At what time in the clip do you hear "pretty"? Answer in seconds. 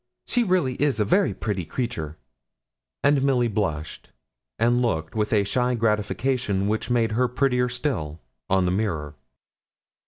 1.31-1.63